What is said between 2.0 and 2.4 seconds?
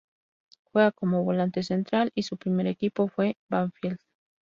y su